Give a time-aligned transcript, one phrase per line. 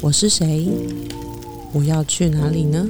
[0.00, 0.68] 我是谁？
[1.72, 2.88] 我要去哪里呢？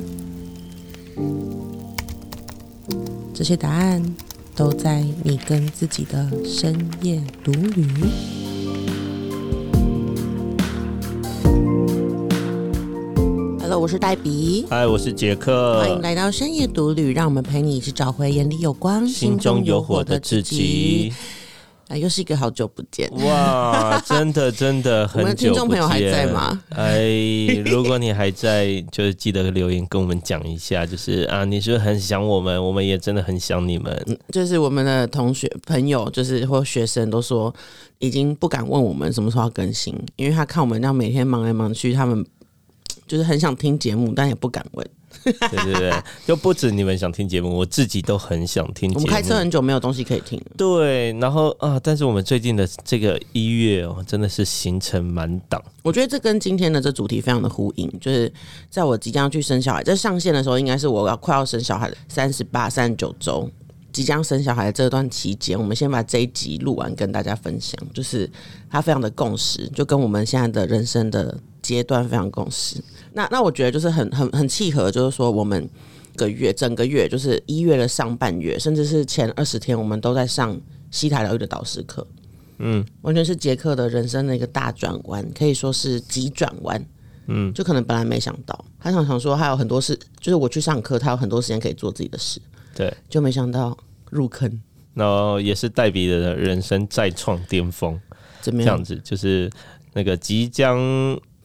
[3.35, 4.01] 这些答案
[4.54, 7.85] 都在你跟自己的深夜独旅。
[13.61, 21.12] Hello，我是黛比，嗨，我是杰克，欢迎来到深夜独旅，让我们陪你一起找回眼里有光、心中有火的自己。
[21.91, 25.51] 啊，又是一个好久不见，哇， 真的真的很久不见。
[25.51, 26.62] 我们听众朋友还在吗？
[26.70, 27.09] 哎，
[27.66, 32.65] 如果你还在，就是记得留言跟我们讲一下，就是啊，你是不是很想我们？
[32.65, 34.18] 我们也真的很想你们。
[34.29, 37.52] 就是我们的同学朋友，就是或学生都说，
[37.98, 42.24] 已经不敢问我们什么时候要更新，因为他看我们这样每天忙来忙去，他们
[43.09, 44.87] 就是很想听节目，但也不敢问。
[45.24, 45.32] 对
[45.64, 45.92] 对对，
[46.27, 48.91] 就不止你们想听节目，我自己都很想听。
[48.95, 50.41] 我们开车很久没有东西可以听。
[50.56, 55.62] 对，然后啊，但是我们最近的这个一月哦，真的是行程满档。
[55.82, 58.32] 我觉得这跟今天的这主题非常的呼应，就是
[58.70, 63.51] 在我即将去生小孩，这上线的时候，应该是我要快要生小孩的三十八、三十九周，
[63.92, 68.31] 即将生小孩的这段期间，我们先把这一集录完，跟大家分享，就是
[68.70, 71.37] 它非常的共识，就跟我们现在的人生的
[71.71, 72.82] 阶段非常共识。
[73.12, 75.69] 那那我觉得就是很很很契合，就是说我们
[76.16, 80.60] 个月整个月就是一月的上半月，甚至是前二十天，我们都在上
[80.91, 82.04] 西台疗愈的导师课。
[82.59, 86.84] 嗯，完全是杰克的人生的一个大转弯，可以说是急转弯。
[87.28, 92.41] 嗯，就可能本来没想到，他想想说他有很多事，就是我去上课，他有很多时间可以做自己的事。
[92.75, 93.76] 对，就没想到
[94.10, 94.60] 入坑。
[94.94, 97.98] 然后也是黛比的人生再创巅峰，
[98.41, 98.97] 怎么样子？
[99.04, 99.48] 就是
[99.94, 100.78] 那个即将。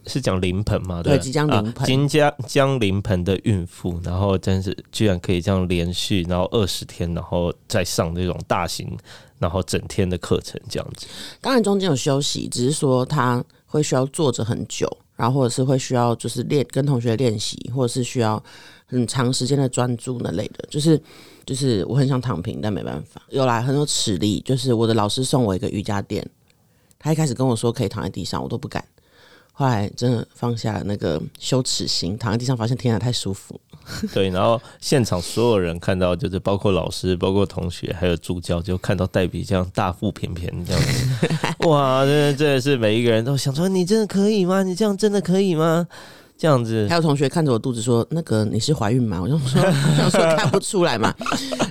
[0.08, 1.02] 是讲临盆吗？
[1.04, 8.98] 对，即将临盆，即将将临盆的孕妇，然后真是居然可以这样连续，然后二十天，然后再上那种大型，
[9.40, 11.08] 然后整天的课程这样子。
[11.42, 18.42] 当然中间有休息，只是说他会需要坐着很久，然后或者是会需要就是练跟同学练习，或者是需要
[18.86, 20.66] 很长时间的专注那类的。
[20.70, 21.02] 就是
[21.46, 23.22] 就是我很想躺平，但没办法。
[23.30, 26.28] 有来很有齿力，就是我的老师送我一个瑜伽垫，
[27.00, 28.84] 他一开始跟我说可以躺在地上，我都不敢。
[29.58, 33.60] 后来真的放下了那个羞耻心，躺在地上发现天啊太舒服。
[34.14, 41.28] 对，然后现场所有人看到，就是包括老师、包括同学，还有助教，就看到黛比这样大腹便便这样子，
[41.70, 44.62] 哇，真的真的是每一个人都想说：你真的可以吗？
[44.62, 45.88] 你这样真的可以吗？
[46.38, 49.62] 这样子，还有同学看着我肚子说：“那个你是怀孕吗？”我就说
[50.04, 51.16] ：“我说看不出来嘛。”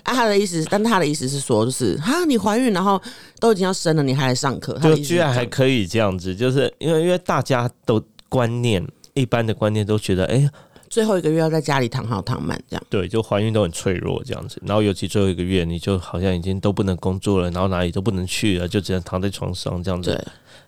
[0.05, 3.01] 啊，他的意思，但他的意思是说，就是哈，你怀孕，然后
[3.41, 10.49] 都已经要生了，你还来上课，就居然还可以这样子，就是因为因为大家都观念一般的观念都觉得，哎，
[10.91, 20.23] 最后一个月要在家里躺好躺满这样，对，就怀孕都很脆弱这样子，然后尤其最后一个月，你就好像已经都不能工作了，然后哪里都不能去了，就只能躺在床上这样子，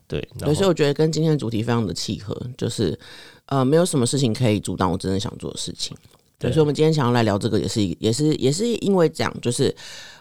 [0.08, 2.98] 对对，所以我觉得跟今天的主题非常的契合，就是。
[3.48, 5.96] 呃，没有什么事情可以阻挡我真正想做的事情。
[6.38, 9.74] 对，所以，我们今天想要来聊这个，也是也是也是因为讲，就是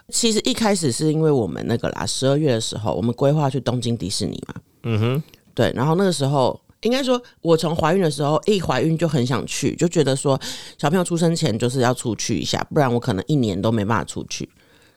[0.08, 4.54] 其实一开始是因为我们那个啦，十二月的时候，我们规划去东京迪士尼嘛。
[4.84, 5.22] 嗯哼。
[5.54, 10.40] 对，然后那个时候，应该说，我从怀孕的时候一怀孕就很想去，就觉得说，
[10.78, 14.48] 小朋友出生前就是要出去一下，不然我可能一年都没办法出去。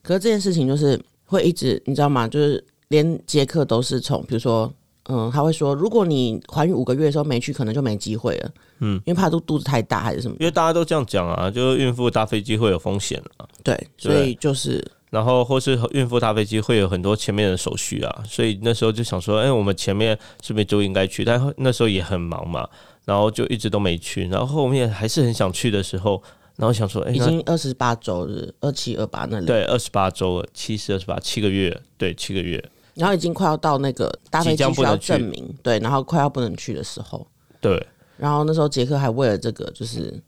[0.02, 2.28] 可是这件事情就是会一直，你知道吗？
[2.28, 4.72] 就是连杰克都是从，比如说。
[5.12, 8.52] 嗯，他会说，如果你怀孕五个月的时候没去，可能就没机会了。
[8.80, 10.38] 嗯，因为怕肚肚子太大还是什么？
[10.40, 13.46] 因为大家都这样讲啊，就是孕妇搭飞机会有风险啊。
[13.64, 21.26] 对，所以就是，然后或是孕妇搭飞机会有很多前面的手续啊，所以那时候就想说，哎，我们前面是不是就应该去？
[21.26, 22.70] 但那时候也很忙嘛，
[23.06, 24.28] 然后就一直都没去。
[24.28, 26.22] 然后后面还是很想去的时候，
[26.56, 32.64] 然后想说，哎，已经二十八周日，二七二八那里，对，二十八周了，七十二十八，七个月，对，七个月。
[33.00, 37.26] 然后已经快要到那个搭飞机需要证明，对，然后快要不能去的时候，
[37.62, 37.88] 对。
[38.18, 40.22] 然后那时候杰克还为了这个就是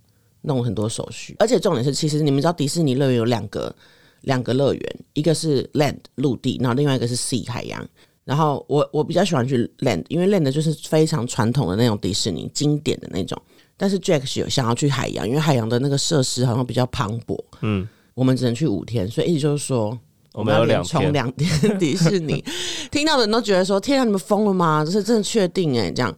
[0.44, 3.76] 弄很多手续，而且重点是，其实你们知道迪士尼乐园有两个
[4.22, 7.86] 两个乐园，一个是 Land 陆地，然后另外一个是 Sea 海洋。
[8.24, 13.38] 然后我我比较喜欢去 Land，因为 Land 就是非常传统的那种迪士尼经典的那种。
[13.76, 17.38] 但是 Jack 是有想要去海洋，因为海洋的那个设施好像比较磅礴。
[17.60, 20.00] 嗯，我们只能去五天，所以意思就是说。
[20.34, 22.44] 我们要连冲两天 迪士尼，
[22.90, 24.84] 听到的人都觉得说：“天啊，你们疯了吗？
[24.86, 26.16] 这是真的确定哎，这样。”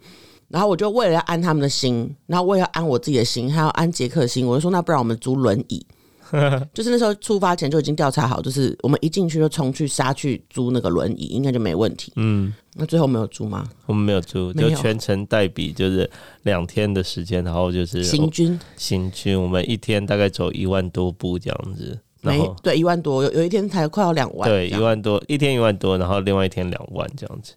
[0.49, 5.83] 然后我就为了要安他们的心，然后我也要安我自己的心，还要安杰克的心，我就说：“那不然我们租轮椅。
[6.73, 12.13] ”就是那时候出发前就已经调查好，就是我们一进去就冲去杀去租那个轮椅，应该就没问题。
[12.15, 13.67] 嗯，那最后没有租吗？
[13.87, 16.07] 我们没有租，就全程代笔，就是
[16.43, 21.99] 两天的时间，然后就是行军，行军，我们一天大概走一万多步这样子。
[22.23, 24.49] 没对一万多，有有一天才快要两万。
[24.49, 27.53] 对，一万多一天一万多，然后另外一天两万这样子。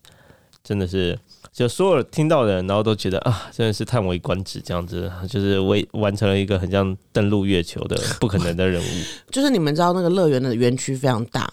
[0.63, 1.19] 真的是。
[1.53, 8.87] 就所有听到的人，然后都觉得啊，真的是叹为观止，这样子，就是为完成了一个很像登陆月球的不可能的任务。
[9.33, 11.51] 就是你们知道那个乐园的园区非常大，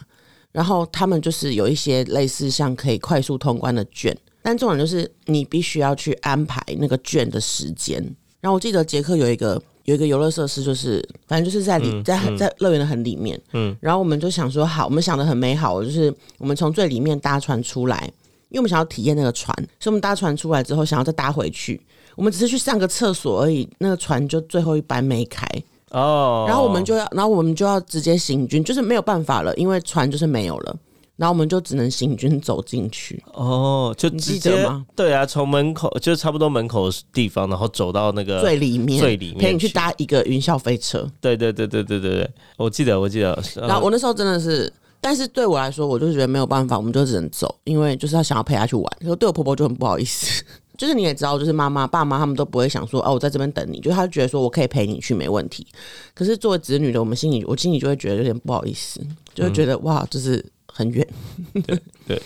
[0.51, 8.03] 然后他们就是有一些类似像可以快速通关的券，但重点就是你必须要去安排那个券的时间。
[8.41, 18.11] 然后我记得杰克有一个有一个游乐设施，就是反正就是在里在在乐园的很里面，嗯，然后我们就想说好，我们想的很美好，就是我们从最里面搭船出来。
[18.49, 21.81] 因为我们想要体验那个船，所以我们搭船出来之后，想要再搭回去。
[22.15, 25.43] 我们只是去上个厕所而已，那个船就最后一班没开
[25.89, 26.45] 哦。
[26.47, 30.75] 然后我们就要，然后我们就要直接行军，就是没有办法了，因为船就是没有了。
[31.15, 33.23] 然后我们就只能行军走进去。
[33.33, 34.85] 哦，就记得吗？
[34.95, 41.09] 对啊，从门口就差不多门口地方，然后走到那个最里面，最里面陪你去搭一个云霄飞车。
[41.21, 43.37] 对对对对对对对，我记得我记得。
[43.55, 44.71] 然后我那时候真的是。
[45.05, 48.85] 但是对我来说，我就觉得没有办法，我们就只能走，因为就是要想要陪他去玩。
[49.01, 50.41] 可是对我婆婆就很不好意思，
[50.77, 55.67] 就是你也知道，就是妈妈、爸妈他们都不会想说，哦，我在这边等你，就他觉得说我可以陪你去没问题。
[56.13, 59.01] 可是作为子女的，我们心里，我心里就会觉得有点不好意思，
[59.35, 60.41] 就会觉得哇，就是
[60.73, 61.07] 很远。
[61.53, 62.21] 对对，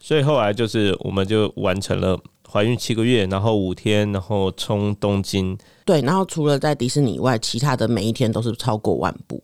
[0.00, 2.18] 所以后来就是我们就完成了
[2.50, 5.56] 怀孕七个月，然后五天，然后冲东京。
[5.84, 9.42] 对，然后除了在迪士尼以外，其他的每一天都是超过万步。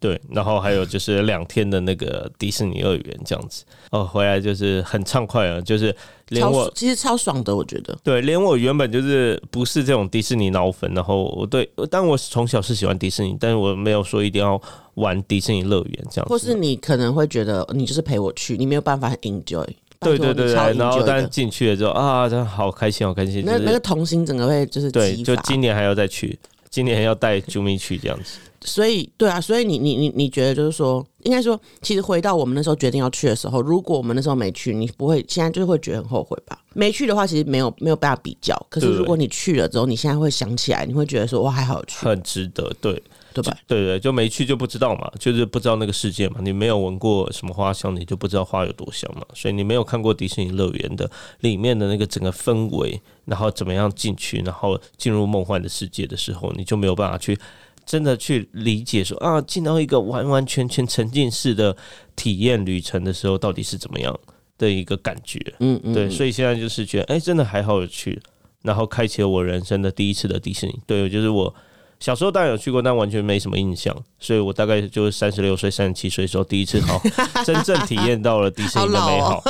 [0.00, 5.94] 对，然后还有就是两天的那个迪士尼乐园这样子哦，回来就是很畅快啊，就是
[6.28, 7.96] 连我其实超爽的，我觉得。
[8.04, 14.60] 对，连我原本就是不是这种迪士尼脑粉，然后我对，但我从小是喜欢迪士尼，但是我没有说一定要
[14.94, 16.26] 玩迪士尼乐园这样。
[16.28, 19.66] 或是你可能会觉得你就是陪我去，你没有办法 enjoy。
[20.00, 23.42] 对对对对，然后但进去了之后啊，真的好开心，好开心。
[23.44, 26.38] 那那个童心整个会就是对，就今年还要再去，
[26.70, 28.38] 今年要带朱咪去这样子。
[28.60, 36.58] 所以，对啊，所以你你你你觉得就是说，应该说，其实回到我们那时候决定要去的时候，如果我们那时候没去，你不会现在就是会觉得很后悔吧？
[36.74, 38.60] 没去的话，其实没有没有办法比较。
[38.68, 43.00] 可是如果你去了之后，你现在会想起来，你会觉得说，哇，还好去，很值得，对
[43.42, 43.58] 对吧？
[43.66, 46.36] 对对，就没去就不知道嘛，就是不知道那个世界嘛。
[46.40, 49.22] 你没有闻过什么花香，你就不知道花有多香嘛。
[49.34, 57.38] 所以你没有看过迪士尼乐园的里面的那个整个氛围，然后怎么样进去，然后进入梦幻的世界的时候，你就没有办法去。
[57.86, 61.74] 真的去理解说啊，进到一个完完全全沉浸式的
[62.14, 64.14] 体验旅程的时候，到底是怎么样
[64.58, 65.40] 的一个感觉？
[65.60, 68.20] 嗯嗯，对，所以现在就是觉得，哎，真的还好有趣，
[68.60, 70.78] 然后开启了我人生的第一次的迪士尼。
[70.86, 71.54] 对，就是我。
[72.00, 77.00] 小时候当然有去过，但完全没什么印象，所以我大概就是三十六岁、三十七岁的时候，第一次好
[77.44, 79.42] 真正体验到了迪士尼的美好。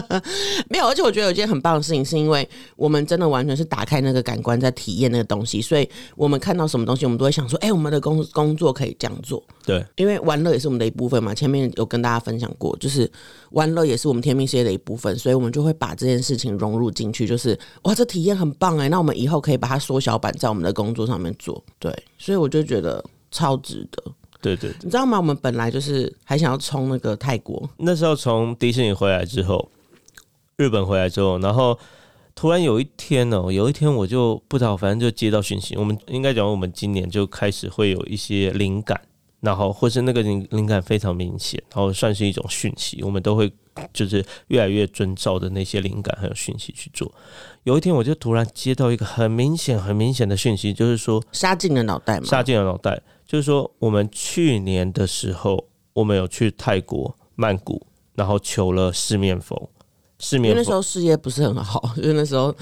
[0.70, 11.34] 没有，而且我觉得有一件很棒的事情，是因为我们真的完全是打开那个感官在体验那个东西，所以我们看到什么东西，我们都会想说：“哎，我们的工工作可以这样做。”对，因为玩乐也是我们的一部分嘛。
[11.34, 13.10] 前面有跟大家分享过，就是
[13.50, 17.26] 玩乐也是我们天命事业的一部分，所以我们就会把这件事情融入进去。
[17.26, 21.62] 就是哇，这体验很棒哎，那我们以后可以把它缩小版在我们的工作上面做。
[21.82, 24.04] 对，所以我就觉得超值得。
[24.40, 25.18] 对对，你知道吗？
[25.18, 27.68] 我们本来就是还想要冲那个泰国。
[27.76, 29.68] 那时候从迪士尼回来之后，
[30.56, 31.76] 日本回来之后，然后
[32.36, 35.76] 突然有一天哦，有一天我就不知道，反正就接到讯息。
[35.76, 39.00] 我们应该讲，我们今年就开始会有一些灵感，
[39.42, 43.52] 然后或是那个灵灵感非常明显，然后算是一种讯息，我们都会
[43.92, 47.12] 就是越来越遵照的那些灵感还有讯息去做。
[47.64, 52.26] 有一天，我就突然接到一个很明显、很明显的讯息，就是说杀进了脑袋嘛。
[52.26, 59.68] 杀进了脑袋，就是说我们去年的时候，我们有去泰国曼谷，然后求了四面佛。
[60.22, 62.54] 四面佛那时候事业不是很好， 因为那时候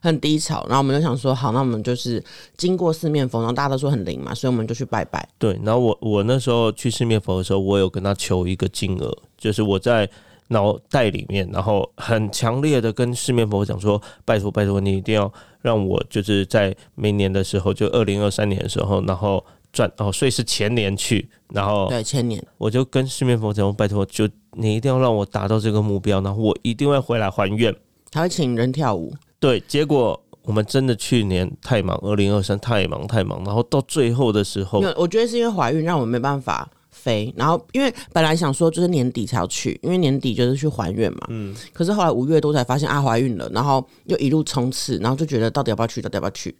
[0.00, 0.64] 很低潮。
[0.66, 2.20] 然后我们就想说，好，那我们就是
[2.56, 5.28] 经过四面佛，然后大家都说很灵嘛，所以我们就去拜拜。
[5.38, 10.10] 对，然后我我那时候去四面佛的时候，我有跟他求一个金额，就是我在。
[10.48, 19.42] 脑袋里面，然后很强烈的跟四面佛讲说：“拜托拜托，你一定要让我就是在明年的时候，就二零二三年的时候，然后
[19.72, 27.74] 赚哦，所以是前年去，然后对前年，我就跟四面佛讲：拜托，就你一定要让我达到这个目标，然后我一定会回来还愿。
[28.10, 29.58] 他会请人跳舞，对。
[29.60, 41.20] 结果我们真的去年太忙，二零二三太忙太忙，然后到最后的时候，我觉得是因为怀孕让我没办法。”飞，然后因为本来想说就是年底才要去，因为年底就是去还愿嘛。
[41.30, 41.52] 嗯。
[41.72, 46.54] 可是后来五月多才发现啊怀孕了，然后又一路冲刺，然后就觉得到底要不要去，到底要不要去。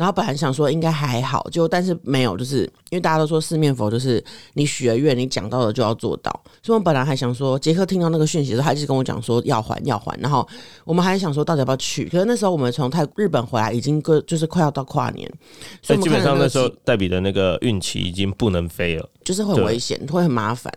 [0.00, 6.32] 然后本来想说应该还好，就但是没有，就是因为大家都说四面佛就是你许了愿，你讲到的就要做到。
[6.62, 10.18] 所以我本来还想说，杰克听到那个讯息的时候，他就跟我讲说要还要还。
[10.18, 10.48] 然后
[10.86, 15.30] 我们还想说到底要不要去，可是那时候我们从泰日本回来，已经个就是快要到跨年，
[15.82, 20.72] 所以基本上那时候黛比的那个孕期已经不能飞了，就是很危险，会很麻烦。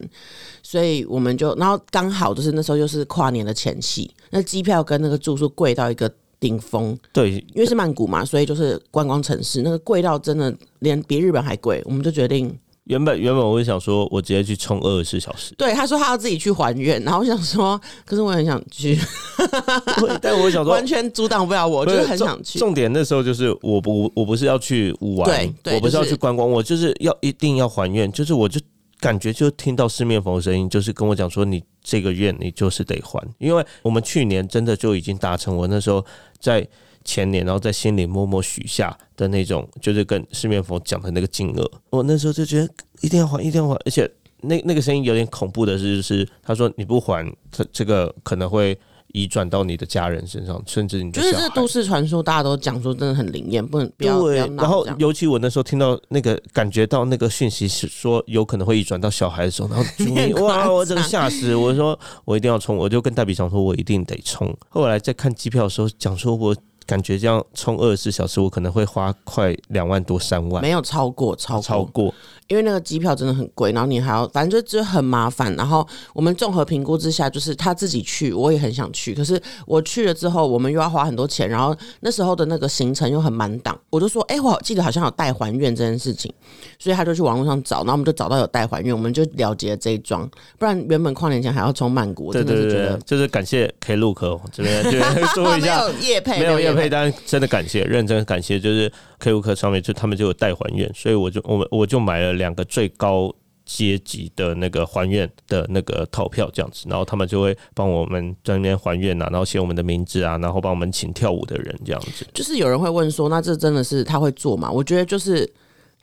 [0.61, 6.11] 所以我们就，然后刚好就是那时候又是跨年的前期，那机票跟那个住宿贵到一个
[6.43, 18.99] 顶峰，对，因为是曼谷嘛，所以就是观光城市，那个贵到真的连比日本还贵，我们就决定，原本原本我就想说，我直接去冲二十四小时， 对，他说他要自己去还愿，然后我想说，可是我很想去，
[20.21, 22.59] 但我想说 完全阻挡不了我，就是很想去。
[22.59, 25.95] 重点那时候就是我不我不是要去玩，对对我不是。
[25.95, 28.59] 要去观光，我就是要一定要还愿，就是我就
[28.99, 36.03] 感觉就听到四面佛的声音，就是跟我讲说你这个愿你就是得还，因为我们去年真的就已经达成我那时候
[36.39, 36.67] 在
[37.03, 42.69] 前年，然后在心里默默许下的那种，就是跟四面佛讲的那个金额，我那时候就觉得
[43.01, 44.09] 一定要还，一定要还，而且
[44.41, 48.77] 那那个声音有点恐怖的是，就是他说你不还，他这个可能会。
[49.13, 59.85] 移转到你的家人身上，甚至你的就是这都市传说，大家都讲说真的很灵验，不能不要不对要，然后尤其我那时候听到那个感觉到那个讯息是说有可能会移转到小孩的时候，然后
[60.43, 61.55] 哇，我真的吓死！
[61.55, 64.51] 我说我一定要冲，我就跟大比讲说，我一定得冲。
[64.69, 66.55] 后来在看机票的时候，讲说我
[66.85, 72.13] 感觉这样冲二十四小时，我可能会花快两万多三万，没有超过超过超过。
[72.47, 75.53] 因为那个机票真的很贵，然后你还要，反正就就很麻烦。
[75.55, 86.33] 然后我们综合评估之下，就是他自己去，我也很想去，可是我去了之后，我们又要花很多钱，然后那时候的那个行程又很满档，我就说，哎、我记得好像有代还愿这件事情，
[86.77, 98.91] 所以他就去网络上找，然后我们就找到有代还愿，我们就了结了这一桩，不然原本跨年前还要冲曼谷，对真的对对对是觉得，就是感谢 K Look 哦这边这边说一没下， 有叶配，没有业业配，但真的感谢，认真感谢，就是
[99.23, 103.33] K 五课上面就他们就有代还愿，所以我就我们我就买了两个最高
[103.65, 112.27] 阶级的那个还愿的那个套票这样子，然后他们就会帮我们在那边还愿啊，然后写我们的名字啊，然后帮我们请跳舞的人这样子。
[112.33, 114.69] 就是有人会问说，那这真的是他会做吗？
[114.69, 115.49] 我觉得就是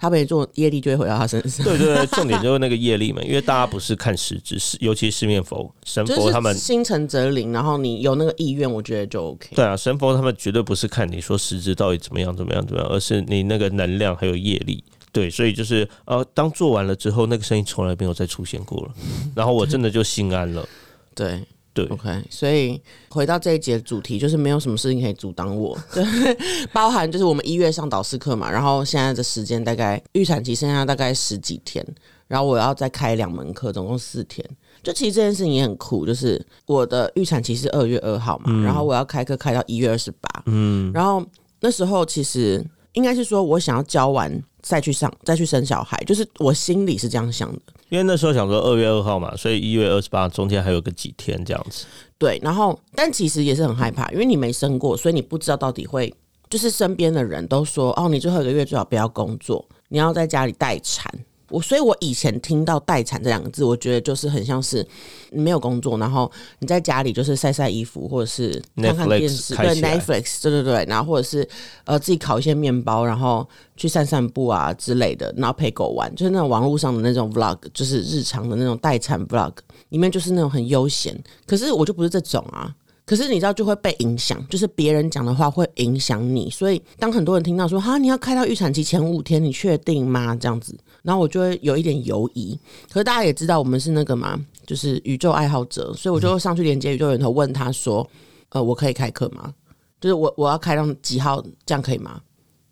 [0.00, 1.62] 他没做，业力就会回到他身上。
[1.66, 6.56] 对对对， 重点就是那个业力嘛，因为大家不是看实质，是 尤其是四面佛、神佛他们。
[6.56, 9.50] 心诚则灵，然后你有那个意愿，我觉得就 OK。
[9.54, 14.82] 对啊，神佛他们绝对不是看你说实质到底怎么样怎么样怎么样，而是你那个能量还有业力。
[15.12, 18.94] 对，所以就是呃，当做完了之后，那个声音从来没有再出现过了，
[19.34, 20.66] 然后我真的就心安了。
[21.14, 21.42] 对
[21.86, 21.96] 对。
[21.96, 26.04] OK，所以回到这一节主题，就是没有什么事情可以阻挡我，对，
[26.72, 31.84] 包含就是我们一月上导师课嘛，然后现在的时间大概预产期剩下大概十几天，
[32.26, 34.44] 然后我要再开两门课，总共四天。
[34.82, 41.22] 就其实这件事情也很酷，就是我的预产期是二月二号嘛，然后我要开课开到一月二十八，嗯，然后
[41.60, 47.60] 那时候其实应该是说我想要教完再去上再去生小孩，就是我心里是这样想的。
[47.88, 51.86] 因为那时候想说二月二号嘛，所以一月二十八中间还有个几天这样子。
[52.18, 56.14] 对，然后但其实也是很害怕，因为你没生过，所以你不知道到底会，
[56.48, 61.12] 就是身边的人都说，哦，你最后一个月最好不要工作，你要在家里待产。
[61.50, 64.86] 我所以，我以前听到“待产”这两个字，我觉得就是很像是
[65.30, 66.30] 你没有工作，然后
[66.60, 71.46] 你在家里就是晒晒衣服，或者是看看电视，对 Netflix，对对对，然后或者是
[71.84, 79.52] 呃自己烤一些面包，然后去散散步啊之类的，然后陪狗玩，就是那种网络上的那种 vlog，就是日常的那种待产 vlog，
[79.88, 81.18] 里面就是那种很悠闲。
[81.46, 82.74] 可是我就不是这种啊。
[83.06, 90.36] 可是你知道就会被影响，就是别人讲的话会影响你，所以当很多人听到说哈你要开到预产期前五天，你确定吗？
[90.36, 92.58] 这样子，然后我就会有一点犹疑。
[92.90, 98.08] 可是大家也知道我们是那个嘛，就是宇宙爱好者，所以我就上去连接宇宙源头，问他说，
[98.50, 99.52] 呃，我可以开课吗？
[100.00, 102.20] 就是我我要开到几号，这样可以吗？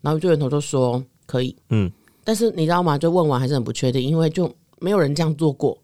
[0.01, 1.91] 然后宇宙源头就说可以，嗯，
[2.23, 2.97] 但是你知道吗？
[2.97, 5.77] 就问完还是很不确定，因为就没有人这样做过。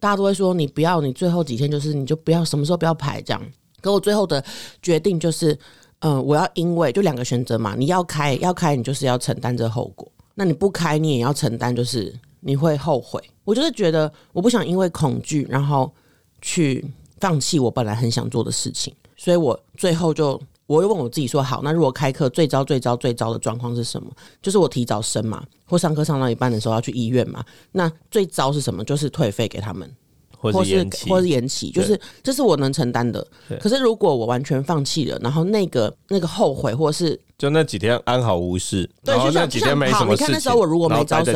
[0.00, 3.42] 大家都会说你不要，你最后几天就是你就不要什么时候不要排这样。
[3.80, 4.44] 可我最后的
[4.82, 5.58] 决定就是，
[6.00, 10.06] 嗯、我要因为就两个选择嘛，你要开要开，你就是要承担这后果；
[10.38, 13.20] 那你不开，你也要承担，就是你会后悔。
[13.42, 15.92] 我就是觉得我不想因为恐惧，然后
[16.40, 24.08] 去放弃我本来很想做的事情，所以我最后就我又问我自己说，好，那如果开课最糟最糟最糟的状况是什么？
[24.40, 27.44] 就是我提早生嘛，或上课上到一半的时候要去医院嘛。
[27.72, 28.84] 那最糟是什么？
[28.84, 29.92] 就是退费给他们。
[30.38, 33.26] 或或是是延期，或是延期，就是这是我能承担的。
[33.60, 40.26] 可是如果我完全放弃了，然后那个那个后悔，或是就那几天安好无事，对就那几天没好什么事情。
[40.26, 41.34] 你看那时候我如果没招生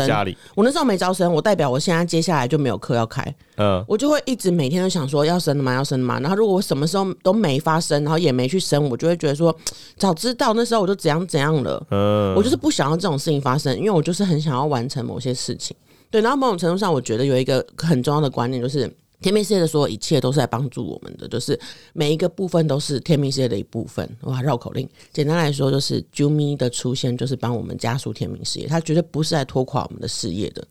[0.55, 3.23] 我那时候没招生，我代表我现在接下来就没有课要开，
[3.57, 5.75] 嗯，我就会一直每天都想说要生了吗？
[5.75, 6.21] 要生了吗？
[6.21, 9.55] 然后如果我什么时候都没发生，然后也没去生，我就会觉得说，
[9.97, 11.85] 早知道那时候我就怎样怎样了。
[11.91, 15.77] 嗯，我就是不想要这种事情发生，因为我就是很想要完成某些事情。
[16.13, 18.89] 对，然后某种程度上，我觉得有一个很重要的观念，就是
[19.21, 21.59] 天命事业的所有一切都是在帮助我们的，就是
[21.95, 24.09] 每一个部分都是天命事业的一部分。
[24.21, 30.63] 哇，绕口令，简单来说就是 Jumi 的出现就是帮我们加速天命事业，它绝对不是来拖垮我们的事业的。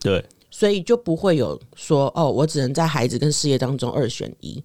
[0.00, 4.62] 对，所以就不会有说哦，我只能在孩子跟事业当中二选一。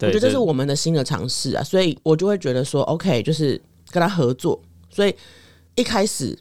[0.00, 4.60] 我，觉得这是我们的新的尝试啊，所以我就会觉得说，OK，就是跟他合作。
[4.90, 5.14] 所以
[5.76, 6.36] 一开始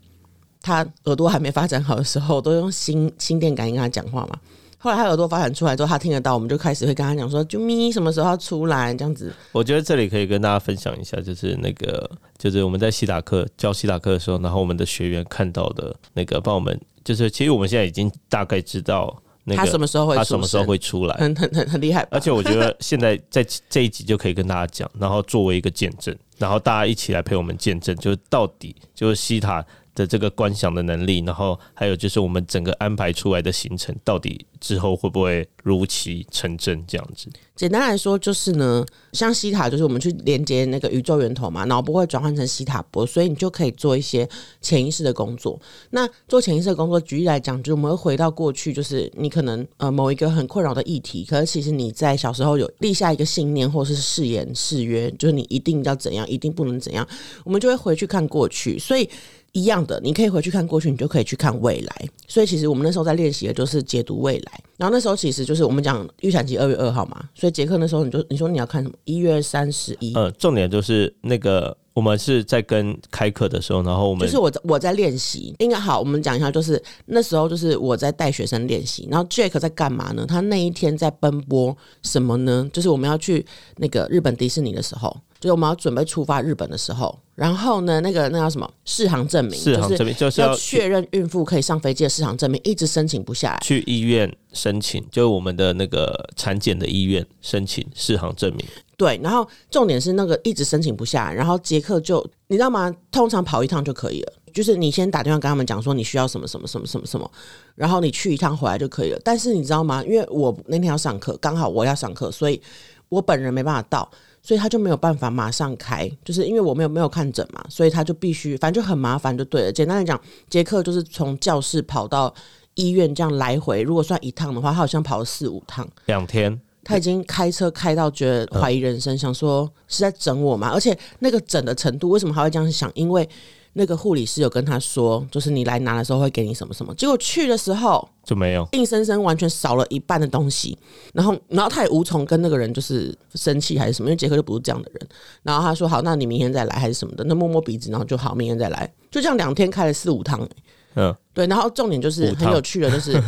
[0.61, 4.39] 他耳朵还没发展好的时候，都用心心电感应跟他讲话嘛。
[4.81, 9.33] 后来他耳朵发展出来之后，他听得到，我们就开始会跟他讲说，啾咪什么时候要出来这样子。
[9.51, 19.13] 我觉得这里可以跟大家分享一下，就是那个，就是我们在西塔课教西塔课的时候，然后我们的学员看到的那个，帮我们，就是其实我们现在已经大概知道
[19.43, 29.65] 那个他什么时候会出他什么时候会出来，很很很很厉害，而且我觉得现在在这一集就可以跟大家讲，然后作为一个见证，然后大家一起来陪我们见证，就是到底就是西塔
[29.99, 37.27] 的这个观想的能力，然后还有就是我们整个安排出来的行程，到底之后会不会如期成真这样子？
[37.53, 44.25] 简单来说就是呢，像西塔就是我们去连接那个宇宙源头嘛，脑波会转换成西塔波，所以你就可以做一些
[44.61, 45.59] 潜意识的工作。
[45.89, 57.05] 那做潜意识的工作，举例来讲，就是我们会回到过去，就是你可能呃某一个很困扰的议题，可是其实你在小时候有立下一个信念或是誓言誓约，就是你一定要怎样，一定不能怎样，
[57.43, 59.09] 我们就会回去看过去，所以。
[59.51, 62.09] 一样的，你可以回去看过去，你就可以去看未来。
[62.27, 64.63] 所以其实我们那时候在练习的就是解读未来。
[64.77, 68.95] 然后那时候其实就是我们讲预产期二月二号嘛，所以杰克那时候你就你说你要看什么？
[69.03, 75.53] 一月三十一，呃，重点就是那个我们是在跟开课的时候，然后我们就是我在我在练习。
[75.59, 80.25] 应该好，我们讲一下，就是那时候就是我在带学生练习，然后 Jack 在干嘛呢？
[80.25, 82.69] 他那一天在奔波什么呢？
[82.71, 85.15] 就是我们要去那个日本迪士尼的时候。
[85.39, 93.59] 就是我们要准备出发日本的时候，然后呢，那个那叫什么适航证明，试航证明就是要要确认孕妇可以上飞机的适航证明，一直申请不下来。
[93.63, 98.65] 去医院申请，就是我们的那个产检的医院申请适航证明。
[98.99, 102.93] 对，然后重点是那个一直申请不下，然后杰克就你知道吗？
[103.09, 107.31] 通常跑一趟就可以了，就是你先打电话跟他们讲说你需要什么什么什么什么什么，
[107.75, 109.19] 然后你去一趟回来就可以了。
[109.23, 110.03] 但是你知道吗？
[110.03, 112.61] 因为我那天要上课，刚好我要上课，所以
[113.07, 114.11] 我本人没办法到。
[114.41, 119.71] 所以他就没有办法马上开，就是因为我没有没有看诊嘛，所以他就必须，反正就很麻烦，就对了。
[119.71, 122.33] 简单来讲，杰克就是从教室跑到
[122.75, 126.59] 医院这样来回，如果算一趟的话，他好像跑了四五趟，两天。
[126.83, 130.69] 他已经开车开到觉得怀疑人生，想说是在整我嘛？
[130.69, 132.91] 而且那个整的程度，为什么他会这样想？
[132.95, 133.27] 因为
[133.73, 140.75] 那个护理师有跟他说，就是你来拿的时候会给你什么什么，结果去的时候就没有，硬生生完全少了一半的东西，
[141.13, 145.07] 然后然后他也无从跟那个人就是生气还是什么，因为杰克就不是这样的人。
[145.43, 150.49] 然后他说好，那你明天再来还是什么的，那摸摸鼻子，然后就好，明天再来，就这样两天开了四五趟、欸，
[150.95, 151.45] 嗯，对。
[151.45, 153.21] 然后重点就是很有趣的，就是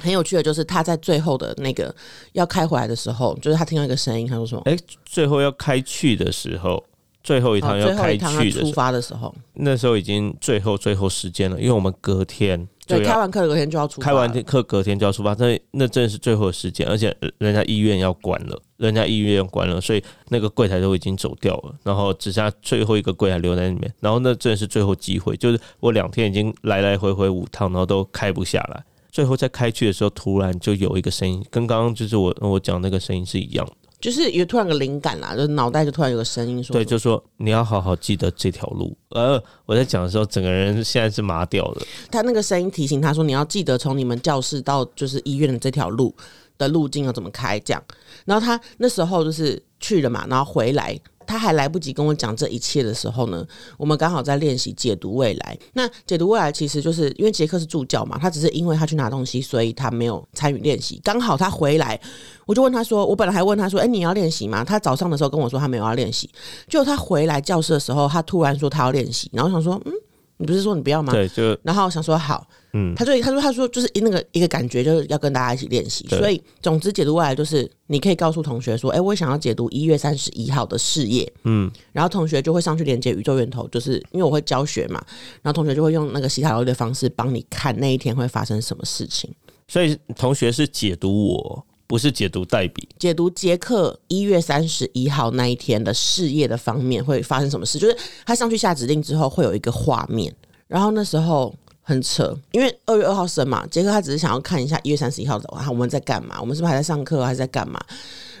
[0.00, 1.94] 很有趣的，就是他在最后的那个
[2.32, 4.62] 要开回来的时候，就是他听到一个声音，他说什么？
[4.66, 6.82] 哎、最后要开去的时候，
[7.22, 28.84] 最后一趟哦要开去的时候，发的时候，那时候已经最后最后时间了，因为我们隔天就对，开完课隔天就要出发，开完课隔天就要出发，那那真的是最后的时间，而且人家医院要关了，人家医院要关了，所以那个柜台都已经走掉了，然后只剩下最后一个柜台留在里面，然后那真的是最后机会，就是我两天已经来来回回五趟，然后都开不下来，
[29.16, 33.72] 最后在开去的时候，突然就有一个声音，跟刚刚就是我我讲那个声音是一样的。
[33.98, 38.94] 就是有突然个灵感啦，就是脑袋就突然有个声音说，对，就说你要好好记得这条路。
[39.12, 41.82] 呃，我在讲的时候，整个人现在是麻掉了。
[42.10, 46.14] 他那个声音提醒他说，你要记得从你们教室到就是医院的这条路
[46.58, 47.82] 的路径要怎么开，这样。
[48.26, 50.94] 然后他那时候就是去了嘛，然后回来。
[51.26, 55.58] 他还来不及跟我讲这一切的时候呢，我们刚好在练习解读未来。
[55.72, 61.00] 那解读未来其实就是因为杰克是助教嘛，他只是因为他去拿东西，所以他没有参与练习。
[61.02, 62.00] 刚好他回来，
[62.46, 66.30] 我就问他说：“我本来还问他说，哎、你要练习吗？”他早上的时候跟我说他没有要练习，
[66.68, 69.92] 就他回来教室的时候，他突然说他要练习，然后想说：“嗯，
[70.38, 76.06] 你不是说你不要吗？”对，就然后想说好，嗯他就他说他说就是那个一个感觉，就是要跟大家一起练习。
[76.08, 85.02] 所以总之解读未来就是你可以告诉同学说，哎、我想要解读一月三十一号的事业，嗯，然后同学就会上去连接宇宙源头，就是因为我会教学嘛，
[85.42, 89.32] 然后同学就会用那个西塔疗愈的方式帮你看那一天会发生什么事情。
[89.68, 92.88] 所以同学是解读我，不是解读代笔。
[92.98, 100.34] 解读杰克一月三十一号那一天的事业的方面会发生什么事，就是他上去下指令之后会有一个画面，
[100.66, 107.80] 然后那时候很扯，因为二月二号生嘛，杰克他只是想要看一下一月三十一号的话我们在干嘛，我们是不是还在上课，还是在干嘛？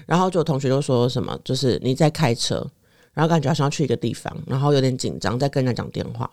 [0.06, 2.64] 然后就有同学就说什么，就是你在开车，
[3.12, 6.30] 然后感觉好像要去一个地方，然后有点紧张，在跟人家讲电话，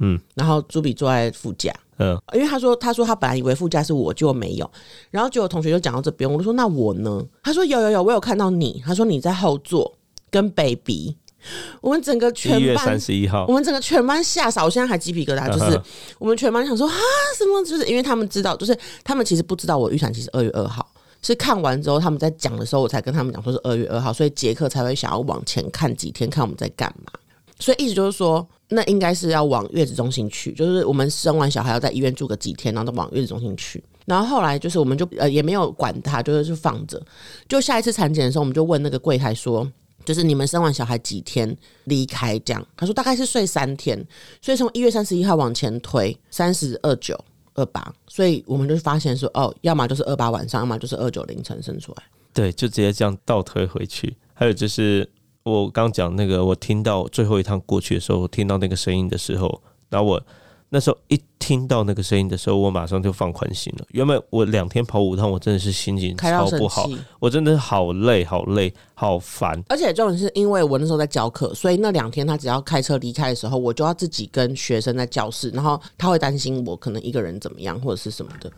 [0.00, 4.70] 嗯，然后朱比坐在副驾，嗯，因为他说，他说他本来以为副驾是我，结果没有。
[5.10, 7.22] 然后就有同学就讲到这边，我就说那我呢？
[7.42, 8.82] 他说有有有，我有看到你。
[8.84, 9.96] 他说你在后座
[10.30, 11.16] 跟 baby
[11.80, 15.50] 我们整个全班月三十一号我，们整个全班吓傻，我现在还鸡皮疙瘩。
[15.50, 15.80] 就是
[16.18, 16.94] 我们全班想说啊，
[17.36, 17.64] 什么？
[17.64, 20.86] 就是因为他们知道，就是他们其实不知道我预产期是二月二号，
[21.22, 27.12] 是看完之后他们在讲的时候，我才跟他们讲说是二月二号，所以杰克才会想要往前看几天，看我们在干嘛。
[27.60, 33.82] 所以意思就是说，那应该是要往月子中心去，就是我们生完小孩要在医院住个几天，然后再往月子中心去。
[34.06, 37.00] 然后后来就是我们就呃也没有管他，就是就放着。
[37.46, 39.70] 就下一次产检的时候，我们就问那个柜台说，
[40.04, 42.38] 就是你们生完小孩几天离开？
[42.40, 44.04] 这样他说大概是睡三天，
[44.42, 47.16] 所以从一月三十一号往前推三十二九
[47.54, 52.02] 二八，所以我们就发现说哦，要么就是二八晚上，要么就是二九凌晨生出来。
[52.32, 54.16] 对，就直接这样倒推回去。
[54.32, 55.08] 还有就是
[55.50, 60.22] 我刚讲那个，我听到最后一趟过去的时候，我听到那个声音的时候，然后我
[60.68, 63.84] 那时候一听到那个声音的时候，我马上就放宽心了。
[63.90, 69.60] 原本我两天跑五趟，我真的是心情超不好，我真的好累，好累，好烦。
[69.68, 78.48] 而且重点是因为我那时候在教课，所以那两天他只要开车离开的时候，我就要自己跟学生在教室，然后他会担心我可能一个人怎么样或者是什么的，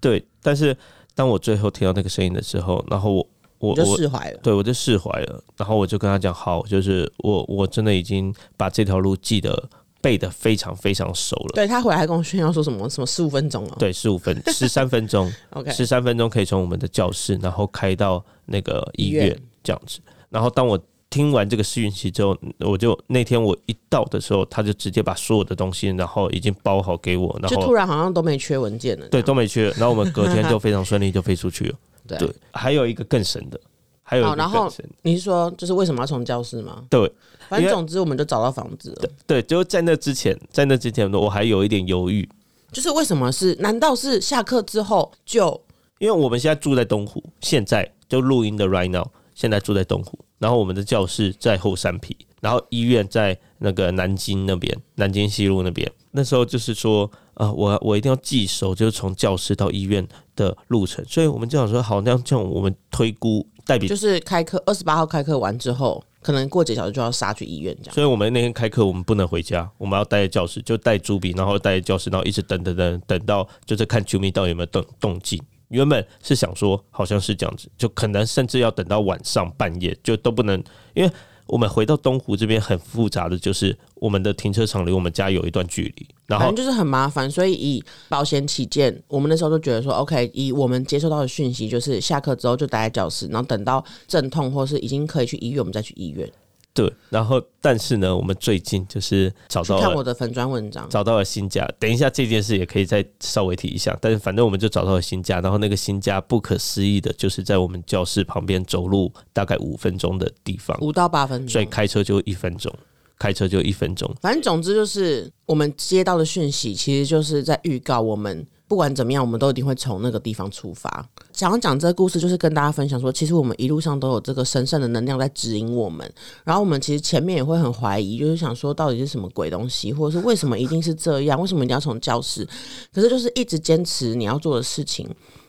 [0.00, 0.74] 对，但是
[1.14, 3.26] 当我最后听到那个声音的时候，然后我
[3.58, 4.40] 我我就释怀了。
[4.42, 9.68] 对我就释怀了，然后我就跟他讲，好，就是我我真的已经把这条路记得
[10.00, 11.52] 背得非常非常熟了。
[11.54, 19.98] 对他回来还跟我炫耀说什么什么十五分钟哦，对，十五分十三分钟，， OK，十三分钟可以从我们的教室，然后开到那个医院这样子。
[20.30, 20.78] 然后当我
[21.10, 31.74] 听完这个试运期之后，我就那天我一到的时候，他就直接把所有的东西，然后已经包好给我，然后就突然好像都没缺文件了，对都没缺，然后我们隔天就 非常顺利就飞出去了。
[32.16, 33.60] 对对，还有一个更神的，
[34.02, 36.84] 还有一个好然后更神的，你是说就是为什么要从教室吗？
[36.88, 37.12] 对
[37.48, 39.10] 反正为总之我们就找到房子了。
[39.26, 42.28] 对，就在那之前，在那之前我还有一点犹豫，
[42.72, 43.54] 就是为什么是？
[43.56, 45.60] 难道是下课之后就
[45.98, 55.90] 因为我们现在住在东湖，现在就录音的 right now，现在住在东湖，然后我们的教室在后山皮，然后医院在那个南京那边，南京西路那边。
[56.12, 67.94] 那时候就是说，呃，我我一定要记熟，就是从教室到医院的路程，所以我们就想说，好，那这样我们推估代表就是开课二十八号开课完之后，可能过几小时就要杀去医院这样。
[67.94, 75.40] 所以我们那天开课，我们不能回家，我们要待在教室，就带朱笔，然后待在教室，然后一直等等等等到就是看球迷到底有没有动动静。
[75.68, 80.60] 原本是想说好像是这样子，就可能甚至要等到晚上半夜就都不能，
[80.94, 81.12] 因为
[81.48, 96.30] 我们回到东湖这边很复杂的就是我们的停车场离我们家有一段距离，然后反正就是很麻烦，所以以保险起见，我们那时候就觉得说，OK，以我们接收到的讯息，就是下课之后就待在教室，然后等到阵痛或是已经可以去医院，我们再去医院。
[96.74, 100.88] 对，然后但是呢，我们最近就是找到了看我的粉砖文章。
[100.88, 112.72] 找到了新家，等一下这件事也可以再稍微提一下，但是反正我们就找到了新家，然后那个新家不可思议的就是在我们教室旁边走路大概五分钟的地方，五到八分钟所以，开车就一分钟，
[113.18, 114.08] 开车就一分钟。
[114.20, 121.08] 反正总之就是我们接到的讯息，其实就是在预告我们不管怎么样，我们都一定会从那个地方出发。
[121.32, 126.08] 想要讲这个故事，就是跟大家分享说，其实我们一路上都有这个神圣的能量在指引我们。
[126.44, 132.46] 然后我们其实前面也会很怀疑，就是想说到底是什么鬼东西，或者是为什么一定是这样，为什么一定要从教室？
[132.92, 135.08] 可是就是一直坚持你要做的事情。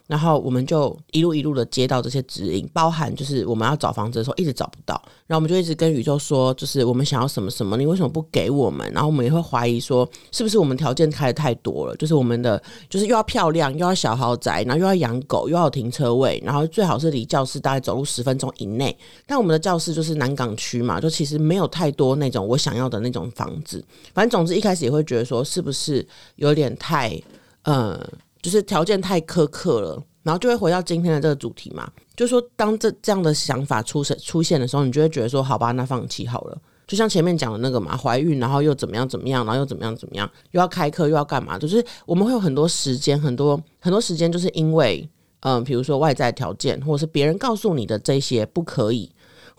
[0.10, 8.92] 然后我们就一路一路的接到这些指引，包含就是我们要找房子的时候一直找不到，然后我们就一直跟宇宙说，就是我们想要什么什么，你为什么不给我们？
[8.92, 11.96] 然后我们也会怀疑说，是不是我们条件开的太多了？
[11.98, 18.98] 就是我们的就是又要漂亮，又要小豪宅，然后又要养狗，又要停车位，然后最好是离教室大概走路十分钟以内。
[19.28, 23.86] 但我们的教室就是南港区嘛，就其实没有太多那种我想要的那种房子。
[24.16, 26.04] 反正总之一开始也会觉得说，是不是
[26.38, 27.22] 有点太
[27.64, 28.02] 呃，
[28.42, 30.04] 就是条件太苛刻了。
[30.22, 36.58] 然后就会回到今天的这个主题嘛，就说当这这样的想法出现出现的时候，你就会觉得说，好吧，那放弃好了。
[36.86, 49.10] 就像前面讲的那个嘛，怀孕，然后又怎么样怎么样，然后又怎么样怎么样，又要开课又要干嘛，就是我们会有很多时间，很多很多时间，就是因为嗯、比如说外在条件，或者是别人告诉你的这些不可以，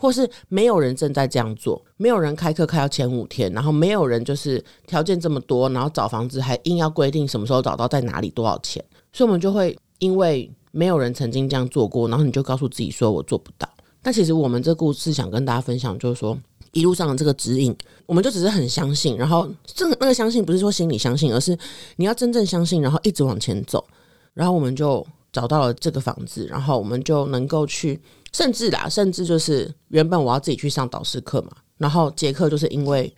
[0.01, 8.83] 或是没有人正在这样做，没有人开课开到前五天，然后没有人就是条件这么多，然后找房子还硬要规定什么时候找到，在哪里多少钱，
[9.13, 13.69] 所以我们就会因为没有人曾经这样做过，然后你就告诉自己说我做不到。
[14.01, 16.35] 但其实我们这故事想跟大家分享，就是说
[16.71, 17.75] 一路上的这个指引，
[18.07, 21.55] 我们就只是很相信，然后这个那个相信不是说心里相信，而是
[21.97, 23.85] 你要真正相信，然后一直往前走，
[24.33, 33.13] 然后我们就找到了这个房子，然后我们就能够去，甚至啦，甚至就是原本我要自己去上导师课嘛，然后杰克就是因为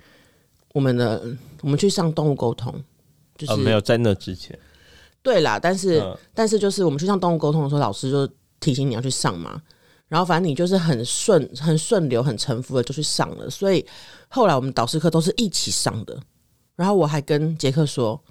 [0.74, 1.24] 我们的
[1.62, 2.74] 我们去上动物沟通，
[3.38, 4.58] 就是、呃，没有在那之前，
[5.22, 8.28] 对啦，但是、嗯但是就是我们去上动物沟通的时候，老师就
[8.60, 9.62] 提醒你要去上嘛。
[10.10, 13.50] 然后反正你就是很顺、很顺流、很沉浮的就去上了。
[13.50, 13.84] 所以
[14.28, 16.16] 后来我们导师课都是一起上的。
[16.76, 18.22] 然后我还跟杰克说：“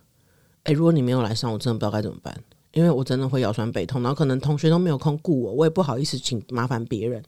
[0.62, 2.40] 哎，如果你没有来上，我真的不知道该怎么办，
[2.72, 7.22] 因为我真的会腰酸背痛，然后可能同学都没有空顾我，我也不好意思请麻烦别人。”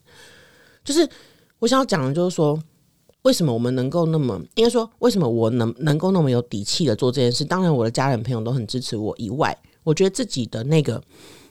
[0.83, 1.07] 就是
[1.59, 2.61] 我想要讲的，就是说。
[3.23, 7.43] 为什么我们能够那么应该说，为什么我能能够那么有底气的做这件事？
[7.43, 9.15] 当然，我的家人朋友都很支持我。
[9.17, 11.01] 以外，我觉得自己的那个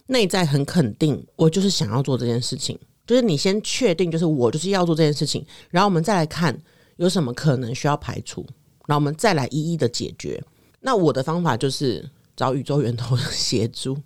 [0.07, 2.79] 内在很肯定，我就是想要做这件事情。
[3.05, 6.57] 就是你先确定，就是我就是要做这件事情，然后我们再来看
[6.95, 8.47] 有什么可能需要排除，
[8.87, 10.41] 然后我们再来一一的解决。
[10.79, 13.97] 那我的方法就是找宇宙源头协助，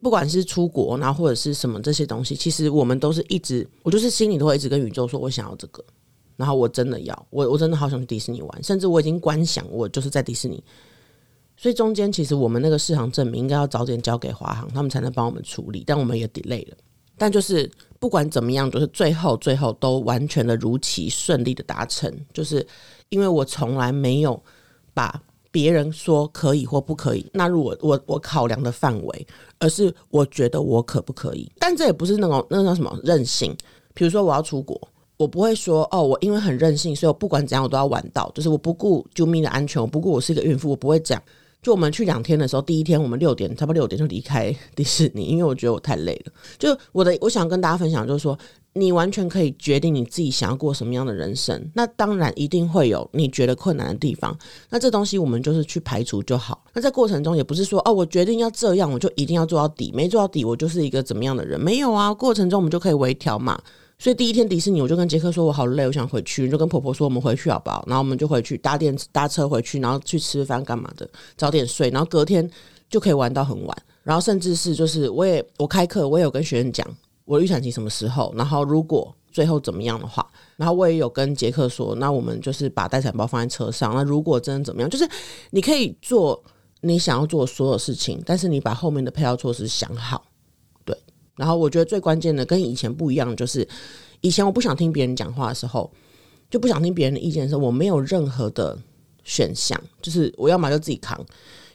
[0.00, 5.84] 不管是出国，然后或者是什么这些东西，其实我们都是一直，我就是心里都会一直跟宇宙说，我想要这个。
[6.36, 10.62] 然后我真的要我，我真的好想去迪士尼玩，甚至我已经观想我就是在迪士尼。
[11.56, 15.82] 所以中间其实我们那个市场证明应该要早点交给华航，他们才能帮我们处理。
[15.86, 16.76] 但我们也 delay 了。
[17.16, 22.14] 但就是不管怎么样，就是最后最后都完全的如期顺利的达成。
[22.34, 22.66] 就是
[23.08, 24.38] 因为我从来没有
[24.92, 25.18] 把
[25.56, 29.26] 别人说可以或不可以纳入我我我考量的范围，
[29.58, 31.50] 而是我觉得我可不可以。
[31.58, 33.56] 但这也不是那种那叫什么任性。
[33.94, 34.78] 比如说我要出国。
[35.16, 41.22] 我不会说哦，我因为很任性，所以我不管怎样我都要玩到，就是我不顾救命的安全，我不顾我是一个孕妇，我不会这样。
[41.66, 46.32] 就我们去两天的时候，第一天我们六点差不多六点就离开迪士尼，因为我觉得我太累了。
[46.60, 48.38] 就我的我想跟大家分享，就是说
[48.74, 51.60] 你完全可以决定你自己想要过什么样的人生。
[51.74, 54.38] 那当然一定会有你觉得困难的地方，
[54.70, 56.62] 那这东西我们就是去排除就好。
[56.72, 61.60] 那在过程中也不是说哦，我决定要这样，我就一定要做到底，没做到底我就是一个怎么样的人？
[61.60, 63.60] 没有啊，过程中我们就可以微调嘛。
[63.98, 72.48] 所以第一天迪士尼，我就跟杰克说：“我好累，我想回去。”就跟婆婆说：“我们回去好不好？”然后我们就回去搭电搭车回去，然后去吃饭干嘛的，早点睡，然后隔天
[72.90, 73.76] 就可以玩到很晚。
[74.02, 76.86] 然后甚至是就是我也我开课，我也有跟学生讲
[77.24, 83.94] 我的预产期什么时候，然后如果最后怎么样的话，然后我也有跟杰克说：“那我们就是把待产包放在车上。
[83.94, 85.08] 那如果真的怎么样，就是
[85.50, 86.40] 你可以做
[86.82, 90.22] 你想要做所有事情，但是你把后面的配套措施想好。”
[91.36, 93.66] 然后我觉得最关键的跟以前不一样，就是
[94.20, 95.90] 以前我不想听别人讲话的时候，
[96.50, 98.76] 就不想听别人的意见的时候，我没有任何的
[99.22, 101.24] 选项，就是我要么就自己扛，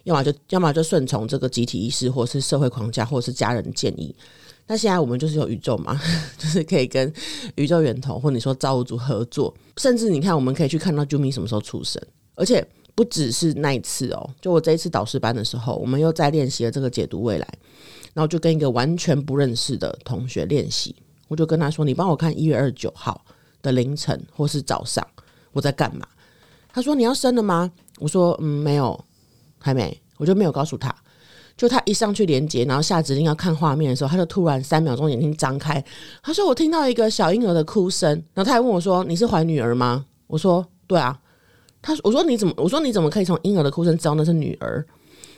[0.04, 4.15] 要么就要么就顺从这个集体意识，或是社会框架，或是家人建议。
[4.67, 6.00] 那现在我们就是有宇宙嘛，
[6.39, 7.12] 就是可以跟
[7.56, 12.02] 宇宙源头，或你说造物主合作，甚至你看，我们可以去看到 Jumi 什么时候出生，
[12.36, 17.47] 而且不只是那一次哦，就我这一次导师班的时候，我们又在练习了这个解读未来。
[18.13, 20.95] 然后就跟一个完全不认识的同学练习，
[21.28, 23.24] 我就跟他说：“你帮我看一月二十九号
[23.62, 25.06] 的凌晨或是早上
[25.54, 26.06] 我在干嘛？”
[26.74, 29.00] 他说：“你要生了吗？”我说：“嗯，没有，
[29.60, 30.93] 还没。”我就没有告诉他。
[31.58, 35.84] 就他一上去连接，然后下指令要看画面的时候，他就突然三秒钟眼睛张开，
[36.24, 41.19] 他说：“我听到一个小婴儿的哭声。”然后他还问我说：“你是怀女儿吗？”我说：“对啊。”
[41.82, 44.86] 他说我说：“你怎么？”我说：“你怎么可以从婴儿的哭声知道那是女儿？”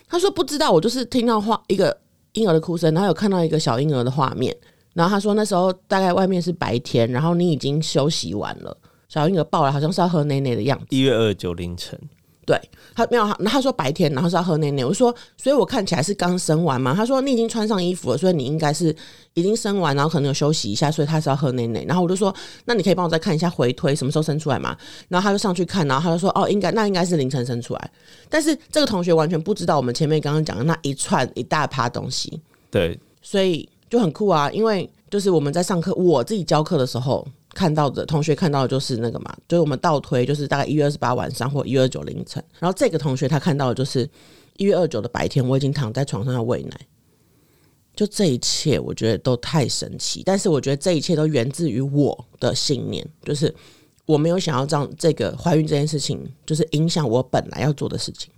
[0.07, 1.97] 他说：“不知道，我就是听到话一个。”
[2.33, 4.55] 婴儿的哭声，然后有看到一个小婴儿的画面，
[4.93, 8.75] 然后他说那时候大概外面是白天，然后你已经休息完了，
[9.07, 10.85] 小婴儿抱来好像是要喝奶奶的样子。
[10.89, 11.99] 一月二九凌晨。
[12.45, 12.59] 对
[12.93, 14.83] 他没有，他他说白天，然后是要喝奶奶。
[14.83, 16.93] 我说，所以我看起来是刚生完嘛。
[16.93, 18.93] 他说你已经穿上衣服了，所以你应该是
[19.33, 21.83] 已经生完，然后可能有休息一下，所以他是要喝奶奶。
[21.87, 24.75] 然后我就说，那你可以帮我再看一下回推什么时候生出来嘛？
[25.07, 27.91] 然后他就上去看，然后他就说，哦，应该那应该是凌晨生出来。
[28.29, 32.41] 但是这个同学完全不知道我们前面刚刚讲的那一串一大趴东西。
[32.69, 37.25] 对，所以就很酷啊，因为就是我们在上课，我自己教课的时候。
[37.53, 42.43] 看到的同学看到的就是那个嘛，就是我们倒推，就是大概一月二十八晚上或一月二九凌晨。
[42.59, 44.09] 然后这个同学他看到的就是
[44.57, 46.79] 一月二九的白天，我已经躺在床上要喂奶。
[47.95, 50.23] 就这一切，我觉得都太神奇。
[50.25, 53.53] 但是我觉得这一切都源自于我的信念，就是
[54.05, 58.31] 我没有想要让这个怀孕这件事情，就是影响我本来要做的事情。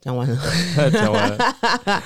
[0.00, 0.38] 讲完了，
[0.92, 2.02] 讲完了。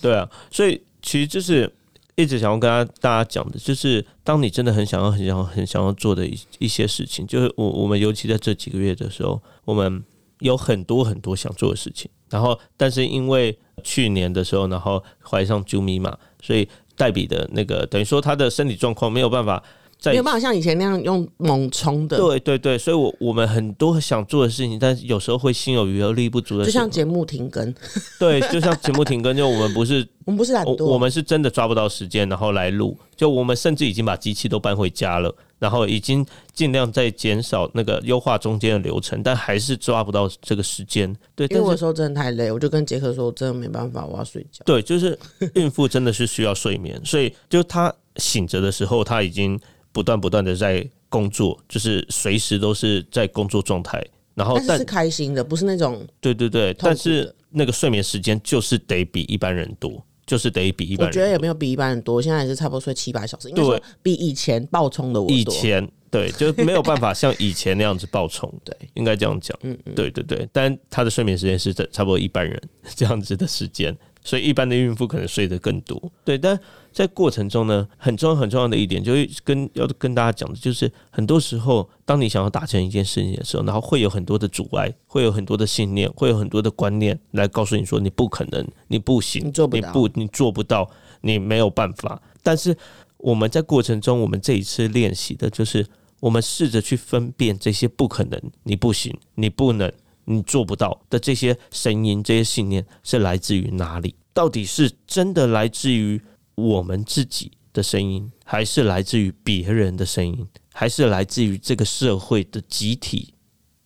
[0.00, 1.72] 对啊，所以其实就是。
[2.18, 2.68] 一直想要跟
[3.00, 10.02] 大家讲的，就是当你真的很想要、很想要、很想要做的一一些事情，就是我我们尤其在这几个月的时候，我们
[10.40, 12.10] 有很多很多想做的事情。
[12.28, 19.62] 然后，但是因为去年的时候，然后怀上朱咪嘛，所以黛比的那个等于说她的身体状况没有办法。
[20.04, 27.74] 没有办法像以前那样用猛冲的，对对对，所以，我我们很多想做的事情，但是有时候会心有余而力不足的，就像节目停更，
[28.18, 41.12] 对，就像节目停更，就我们不是， 我们不是懒惰，我们是真的抓不到时间，然后来录，就我们甚至已经把机器都搬回家了，然后已经尽量在减少那个优化中间的流程，但还是抓不到这个时间。
[41.34, 44.62] 对，因为我说真的太累，我就跟杰克说，我真的没办法，我要睡觉。
[44.64, 45.18] 对，就是
[45.54, 49.58] 孕妇真的是需要睡眠，所以就她醒着的时候，她已经。
[49.98, 54.00] 不断不断的在工作，就是随时都是在工作状态。
[54.36, 65.34] 然后但但是是开心的，不是那种对对对，但是那个睡眠时间就是得比一般人多，就是得比一般人我觉得也没有比一般人多，现在也是差不多睡七八小时，应该说对比以前爆冲的我多。
[65.34, 69.58] 以前对，就没有办法像以前那样子爆冲， 对，应该这样讲。
[69.62, 72.62] 嗯嗯，对对对，但他的睡眠时间是差不多一般人
[72.94, 76.00] 这样子的时间，所以一般的孕妇可能睡得更多。
[76.24, 76.58] 对，但
[76.92, 92.20] 在过程中呢，很重要很重要的一点，就是跟要跟大家讲的，就是很多时候，当你想要达成一件事情的时候，然后会有很多的阻碍，会有很多的信念，会有很多的观念来告诉你说你不可能，你不行，你做不到你不，你做不到，你没有办法。
[92.42, 92.76] 但是
[93.18, 95.86] 我们在过程中，我们这一次练习的就是，
[96.20, 99.90] 我们试着去分辨这些不可能、你不行、你不能、
[100.30, 104.14] 你做不到的这些声音、这些信念是来自于哪里？
[104.34, 106.20] 到底是真的来自于
[106.54, 113.32] 我们自己的声音，还是来自于别人的声音，还是来自于这个社会的集体、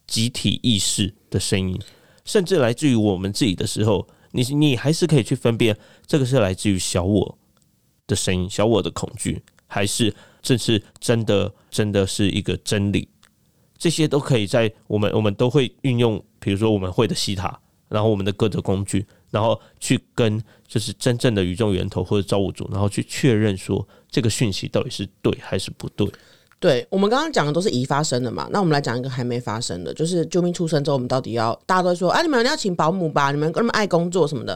[0.09, 1.81] 集体意识的声音，
[2.24, 7.38] 甚至来自于我们自己的时候，你你还是可以去分辨，这个是来自于小我
[8.09, 13.09] 的声音、小我的恐惧，还是这是真的真的是一个真理？
[13.78, 17.57] 这些都可以在我们我们都会运用，比如说我们会的西塔，
[17.88, 26.07] 然后我们的各种工具，然后去跟就是真正的宇宙源头或者造物主，然后去确认说这个讯息到底是对还是不对。
[26.59, 34.52] 对我们刚刚讲的都是已发生的嘛，那我们来讲一个还没发生的，就是救命出生之后，我们到底要大家都说，啊，你们要请保姆吧，你们那么爱工作什么的。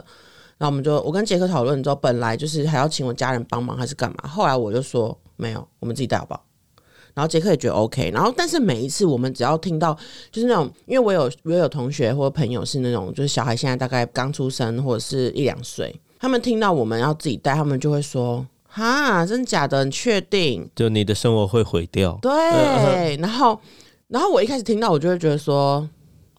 [0.57, 6.46] 然后我们就我跟杰克讨论之后，本来就是还要请我家人帮忙还是干嘛，后来我就说没有，我们自己带好不好？
[7.17, 9.97] 然后杰克也觉得 OK，然后但是每一次我们只要听到
[10.31, 18.47] 就是那种，因为我有我有同学或朋友是那种，就是小孩现在大概刚出生或者是一两岁，他们听到我们要自己带，他们就会说。
[18.69, 19.83] 哈，真的假的？
[19.87, 20.69] 你确定？
[20.77, 23.59] 就你的生活会毁掉，对，然后，
[24.09, 25.89] 然后我一开始听到，我就会觉得说，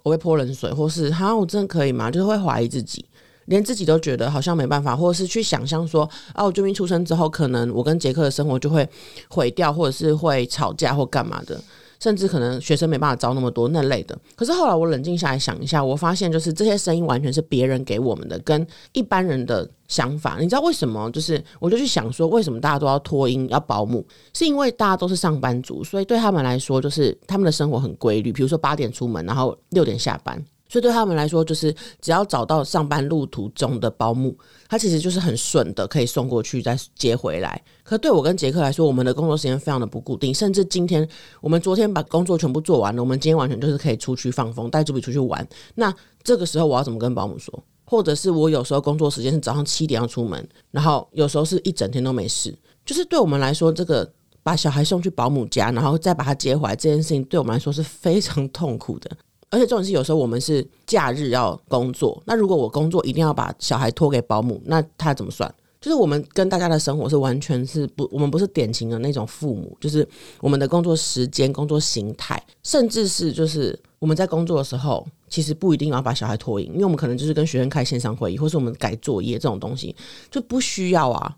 [0.03, 2.11] 我会泼冷水，或是哈，我真的可以吗？
[2.11, 3.03] 就是会怀疑自己，
[3.47, 8.87] 连自己都觉得好像没办法，或者是去想象说，啊，我救命出生之后，可能我跟杰克的生活就会
[9.29, 11.59] 毁掉，或者是会吵架或干嘛的。
[11.99, 20.37] 甚至可能学生没办法招那么多那类的，可是后来我冷静下来想一下，我发现就是这些声音完全是别人给我们的，跟一般人的想法。
[20.39, 21.09] 你知道为什么？
[21.09, 24.05] 就是我就去想说，为什么大家都要托婴要保姆？
[24.31, 28.31] 是因为大家都是上班族，所以对他们来说，就是他们的生活很规律。
[28.31, 30.39] 比如说八点出门，然后六点下班。
[30.69, 37.61] 所以对他们来说，就是只要找到上班路途中的保姆，他其实就是很顺的可以送过去再接回来。
[37.83, 41.07] 可对我跟杰克来说，我们的工作时间非常的不固定，甚至今天
[41.41, 45.47] 我们昨天把工作全部做完了，我们今天完全就是可以出去放风，带朱比出去玩。
[45.75, 47.63] 那这个时候我要怎么跟保姆说？
[47.89, 52.53] 或者是我有时候工作时间是早上七点要出门，然后有时候是一整天都没事。
[52.85, 54.11] 就是对我们来说，这个
[54.43, 59.09] 把小孩送去保姆家，然后再把他接回来这件事情，对我们来说是非常痛苦的。
[59.49, 65.53] 而且重点是，有时候我们是假日要工作，那如果我工作一定要把小孩托给保姆，那他怎么算？
[65.79, 70.05] 就是我们跟大家的生活是完全是不，我们不是典型的那种父母，就是
[70.41, 79.95] 我们的工作时间、工作形态，甚至是就是我们在工作的时候，其实不一定要把小孩托赢，因为我们可能就是跟学生开线上会议，或是我们改作业这种东西
[80.31, 81.37] 就不需要啊。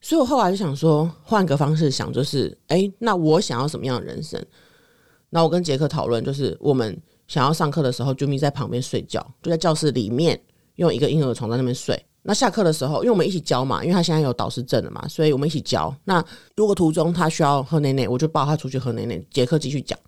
[0.00, 4.40] 所以我后来就想说，换个方式想，就是哎、诶那我想要什么样的人生？
[5.30, 6.96] 那我跟杰克讨论，就是我们
[7.28, 10.40] 想要上课的时候，就咪在旁边睡觉，就在教室里面
[10.74, 12.04] 用一个婴儿床在那边睡。
[12.22, 15.94] 那下课的时候，因为我们一起教嘛，因为他现在有导师证了嘛，所以我们一起教。
[16.04, 16.22] 那
[16.56, 19.98] 如果途中他需要喝奶奶，我就抱他出去喝奶奶，杰克继续讲。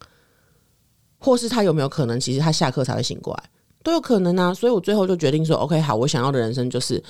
[1.19, 3.51] 或是他有没有可能，其实他下课才会醒过来，
[3.83, 4.55] 都有可能啊。
[4.55, 7.03] 所以我最后就决定说，OK，好，我想要的人生就是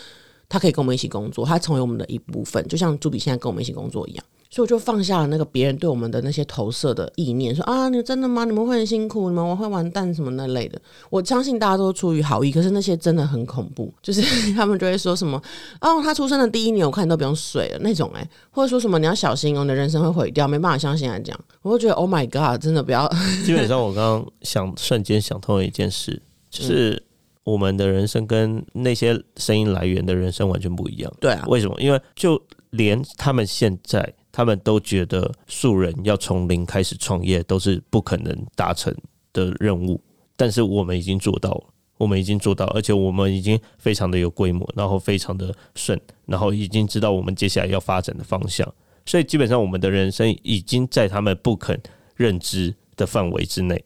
[0.48, 4.24] 他可以跟我们一起工作，他成为我们的一部分，就像朱比现在跟我们一起工作一样。
[4.50, 8.44] 所以我就放下了那个别人对我们的那些投射的意念，说啊，你真的吗？
[8.44, 10.80] 你们会很辛苦，你们会完蛋什么那类的。
[11.08, 14.20] 我相信大家都出于好意，可是那些真的很恐怖， 就是
[14.54, 15.40] 他们就会说什么
[15.80, 21.40] 哦，他出生的第一年我看你都不用睡了那种、欸，或者说什么你要小心哦，你的人生会毁掉，没办法像现在这样。
[21.62, 23.08] 我就觉得 Oh my God，真的不要
[23.46, 27.00] 基本上我刚刚想瞬间想通了一件事，就是
[27.44, 31.12] 我们的人生跟那些声音来源的人生完全不一样。
[31.20, 31.76] 对啊，为什么？
[31.78, 38.94] 因为就连他们现在，他们都觉得素人要从零开始创业都是不可能达成
[39.32, 40.00] 的任务，
[40.36, 41.64] 但是我们已经做到了。
[41.98, 48.66] 我们已经做到，而且我们已经非常的有规模，然后非常的顺，然后已经知道我们接下来要发展的方向，
[49.04, 51.78] 所以基本上我们的人生已经在他们不肯
[52.16, 53.84] 认知的范围之内。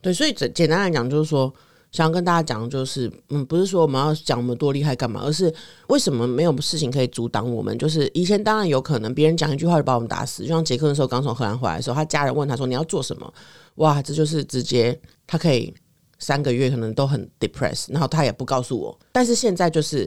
[0.00, 1.52] 对，所以简简单来讲，就是说，
[1.92, 5.52] 想要跟大家讲，就是嗯，不是说我们要讲我们多厉害干嘛，而是
[5.88, 7.76] 为什么没有事情可以阻挡我们？
[7.78, 13.32] 就是以前当然有可能别人讲一句话就把我们打死，就像杰克那时候刚从荷兰回来的时候，他家人问他说你要做什么？
[13.76, 15.72] 哇，这就是直接他可以
[16.18, 18.98] 三个月可能都很 depressed，然后他也不告诉我。
[19.12, 20.04] 但是现在就是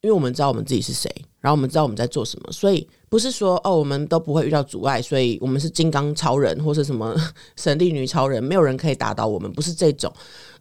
[0.00, 7.14] 因为我们知道我们自己是谁，然后我们知道我们在做什么，所以不是说哦我们都不会遇到阻碍，所以我们是金刚超人或是什么
[7.56, 10.12] 神力女超人，没有人可以打倒我们，不是这种，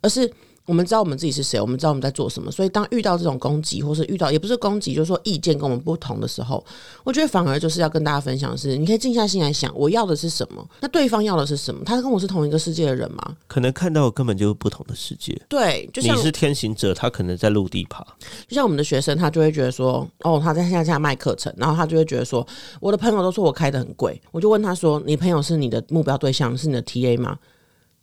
[0.04, 0.32] 而是。
[0.66, 6.64] 我们知道我们自己是谁，我们知道我们在做什么，所以当遇到这种攻击，或是遇到也不是攻击，就是说意见跟我们不同的时候，
[7.04, 10.66] 我觉得反而就是要跟大家分享的是，你可以静下心来想，我要的是什么？
[10.80, 11.84] 那对方要的是什么？
[11.84, 13.36] 他跟我是同一个世界的人吗？
[13.46, 15.38] 可能看到根本就是不同的世界。
[15.50, 18.02] 对，就你是天行者，他可能在陆地爬。
[18.48, 22.48] 就像我们的学生，他就会觉得说，哦，他在线下卖课程，然后他就会觉得说，
[22.80, 27.38] 我的朋友都说我开的很贵，我就问他说，你朋友是你的目标对象，是你的 TA 吗？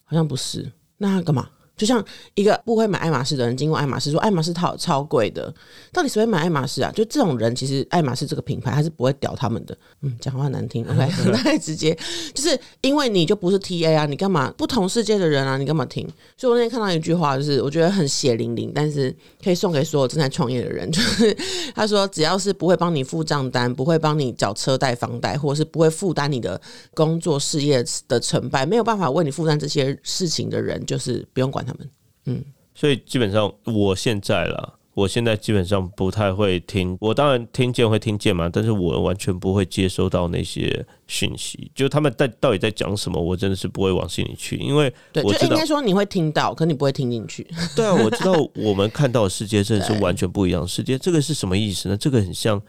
[0.05, 1.48] 好像不是，那他干嘛？
[1.81, 2.05] 就像
[2.35, 5.51] 一个不会买爱马仕的人经过爱马仕说爱马仕套超贵的，
[5.95, 6.93] 到底谁会买爱马仕啊？
[6.95, 9.74] 就这种人，其实爱马仕这个品牌他是不会屌他们的。
[10.03, 11.09] 嗯，讲话难听，OK，
[11.43, 11.97] 太直接，
[12.35, 15.57] 就是因为你就不是 TA 啊，你干嘛不同世界的人啊？
[15.57, 16.07] 你干嘛听？
[16.37, 19.11] 所以我那天看到一句话，就是我觉得很血淋淋，但是
[19.43, 21.35] 可以送给所有正在创业的人， 就是
[21.74, 26.61] 他说，只要是不会帮你付账单，不会帮你缴车贷、房贷，或者是不会负担你的
[26.93, 31.69] 工作事业的成败，没有办法为你负担这些事情的人，就是不用管他。
[31.70, 31.90] 他们，
[32.26, 32.44] 嗯，
[32.74, 47.46] 所以基本上我现在啦，我现在基本上不太会听，我当然听见会听见嘛，但是我完全不会接收到那些讯息，就他们在到底在讲什么，我真的是不会往心里去，因为对，就应该说你会听到，可你不会听进去。
[47.76, 51.96] 对啊，我知道 我们看到的世界真的是完全不一样的世界，这个是什么意思呢？
[51.96, 52.60] 这个很像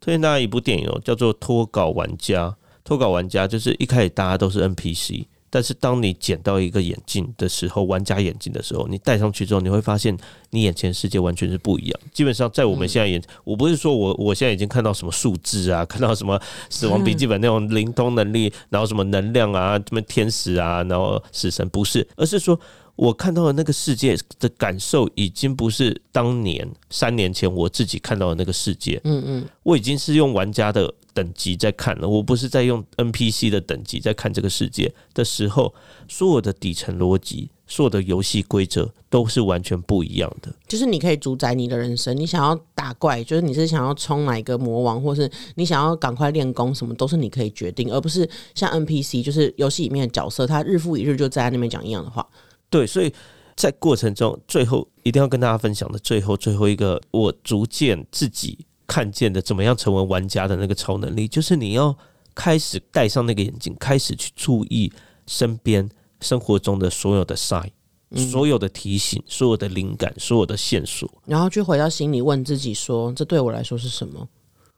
[0.00, 2.48] 推荐大家一部电影哦，叫做《脱稿玩家》。
[2.84, 5.26] 脱稿玩家就是一开始大家都是 NPC。
[5.50, 10.16] 但是当你捡到一个眼镜的时候，玩家眼镜的时候，你戴上去之后，你会发现
[10.50, 12.00] 你眼前世界完全是不一样。
[12.12, 22.58] 基本上在我们现在眼，我不是说我我现在已经看到什么数字啊，看到什么死亡笔记本那种灵通能力，然后什么能量啊，什么天使啊，然后死神，不是，而是说
[22.98, 29.00] 我看到的那个世界的感受，已经不是当年三年前我自己看到的那个世界。
[29.04, 30.92] 嗯嗯，我已经是用玩家的。
[31.14, 35.74] 等级在看了，我不是在用 NPC 的等级在看这个世界的时候，
[36.06, 40.54] 所有的底层逻辑、所有的游戏规则都是完全不一样的。
[40.68, 52.24] 就是你可以主宰你的人生，你想要打怪，就是你是想要冲哪一个魔王，或是你想要赶快练功，什么都是你可以决定，而不是像 NPC，就是游戏里面的角色，他日复一日就在那边讲一样的话。
[52.70, 53.12] 对，所以
[53.56, 58.66] 在过程中，最后一定要跟大家分享的最后最后一个，我逐渐自己。
[58.90, 61.94] 看见的怎么样成为玩家的那个超能力，就是你要
[62.34, 64.90] 开始戴上那个眼镜，开始去注意
[65.26, 65.86] 身边
[66.22, 67.68] 生活中的所有的 sign，
[68.16, 74.26] 所有的提醒，所有的灵感，所有的线索，然后去回到心里问自己说：这对我来说是什么？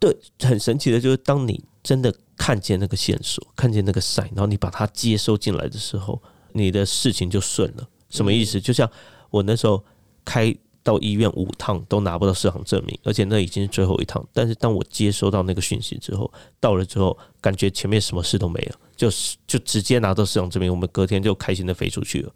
[0.01, 6.21] 对，很神奇的就是当你真的看见那个线索，看见那个 sign，然后你把它接收进来的时候，
[6.53, 7.89] 你的事情就顺了。
[8.09, 8.61] 什么意思？
[8.61, 8.91] 就像
[9.31, 9.85] 我那时候
[10.25, 10.55] 开。
[10.83, 14.27] 到医院五趟都拿不到市场证明，而且那已经是最后一趟。
[14.33, 22.33] 但是当我接收到那个讯息之后，到了之后，感觉前面什么事都没了，就是就直接拿到市场证明，我们隔天就开心的飞出去了。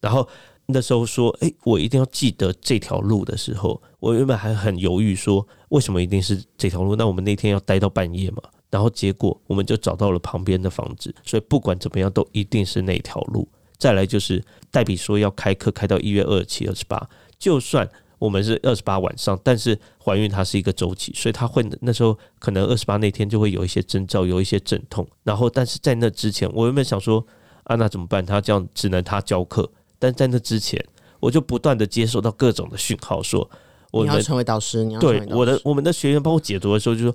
[0.00, 0.26] 然后
[0.64, 6.96] 那时候说：“诶，我一定要记得这条路的时候，我原本还很犹豫，说为什么一定是这条路？
[6.96, 8.42] 那我们那天要待到半夜嘛？
[8.74, 13.48] 然后结果我们就找到了旁边的房子，所以不管怎么样，都一定是那条路。
[13.78, 17.08] 再来就是代比说要开课开到一月二十七、二十八。
[17.38, 25.06] 就算我们是二十八晚上，但是怀孕它是一个周期，所以它会那时候可能二十八那天就会有一些征兆，有一些阵痛。
[25.22, 27.24] 然后，但是在那之前，我原本想说
[27.62, 28.26] 啊，那怎么办？
[28.26, 29.70] 他这样只能他教课。
[30.00, 30.84] 但在那之前，
[31.20, 33.48] 我就不断的接收到各种的讯号，说
[33.92, 37.14] 我要成为导师，你要对我的我们的学员帮我解读的时候，就说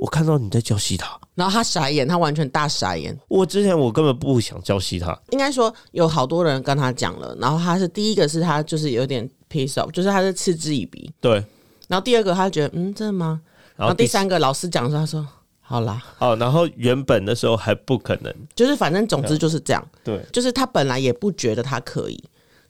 [0.00, 3.14] 我看到你在教西塔，然后他傻眼，他完全大傻眼。
[3.28, 9.28] 我之前我根本不想教西塔，应该说有好多人跟他讲了，然后他是第一个是他就是有点。
[9.50, 11.44] piece of 就是他是嗤之以鼻，对。
[11.88, 13.40] 然后第二个他觉得嗯真的吗？
[13.74, 15.26] 然后第三个老师讲说他说
[15.60, 22.22] 好啦，哦，然后原本的时候还不可能，就是反正总之就是这样，对，就是他本来也不觉得他可以，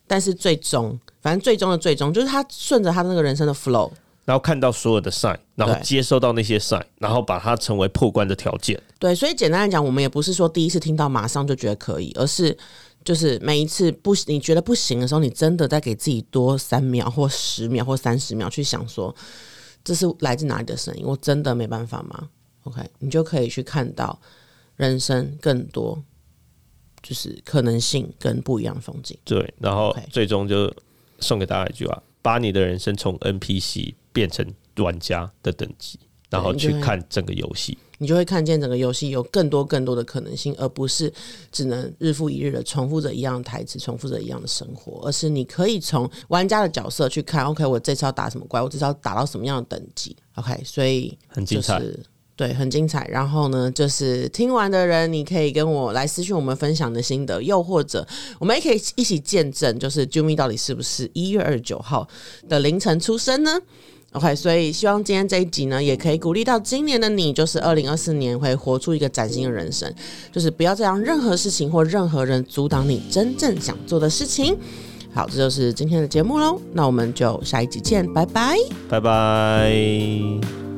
[0.07, 3.91] 但是最终反正最终的最终就是他顺着他那个人生的 flow，
[4.25, 8.81] 然后看到所有的 sign，然后接收到那些 sign，然后把它成为破关的条件。
[8.99, 12.57] 对，所以简单来讲，我们也不是说第一次听到马上就觉得可以，而是。
[13.03, 19.11] 就是每一次不你觉得不行的时候，你真的再给自己多三秒或十秒或三十秒去想说，
[19.83, 21.03] 这是来自哪里的声音？
[21.03, 22.29] 我真的没办法吗
[22.65, 24.21] ？OK，你就可以去看到
[24.75, 25.99] 人生更多
[27.01, 29.17] 就是可能性跟不一样的风景。
[29.23, 30.71] 对，然后最终就
[31.19, 34.45] 送给大家一句话：把你的人生从 NPC 变成
[34.77, 35.99] 玩家的等级，
[36.29, 37.77] 然后去看整个游戏。
[37.97, 41.13] 你就会看见整个游戏有更多更多的可能性，而不是
[41.51, 51.79] 只能日复一日的重复着一样的台词，重复着一样的生活，而是你可以从玩家的角色去看，OK，我这次要打什么怪，我这次要打到什么样的等级，OK，所以很精彩，
[52.35, 53.07] 对，很精彩。
[53.07, 58.07] 然后呢，就是听完的人，你可以跟我来私讯我们分享的心得，又或者
[58.39, 62.07] 我们也可以一起见证，就是 Jumi 到底是不是一月二十九号
[62.49, 63.59] 的凌晨出生呢
[64.13, 69.93] ？OK，所以希望今天这一集呢，也可以鼓励到今年的你，就是二零二四年会活出一个崭新的人生，
[70.31, 74.57] 就是不要再让任何事情或任何人阻挡你真正想做的事情。
[75.13, 78.55] 好，这就是今天的节目喽，那我们就下一集见，拜拜，
[78.89, 80.70] 拜拜。